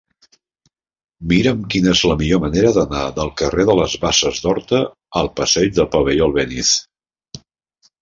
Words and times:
Mira'm 1.33 1.61
quina 1.73 1.91
és 1.97 2.01
la 2.13 2.15
millor 2.21 2.41
manera 2.47 2.73
d'anar 2.79 3.05
del 3.19 3.31
carrer 3.43 3.69
de 3.73 3.77
les 3.83 4.01
Basses 4.07 4.43
d'Horta 4.49 4.83
al 5.23 5.33
passeig 5.41 5.81
del 5.81 5.95
Pavelló 5.97 6.33
Albéniz. 6.33 6.77